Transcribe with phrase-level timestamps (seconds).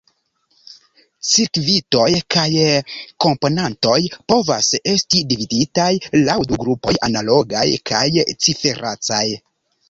[1.31, 2.05] Cirkvitoj
[2.35, 2.45] kaj
[3.25, 3.99] komponantoj
[4.33, 5.91] povas esti dividitaj
[6.23, 8.03] laŭ du grupoj: analogaj kaj
[8.47, 9.23] ciferecaj.